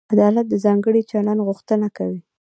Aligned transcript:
عدالت 0.13 0.45
د 0.49 0.55
ځانګړي 0.65 1.01
چلند 1.11 1.39
غوښتنه 1.47 1.87
کوي. 1.97 2.19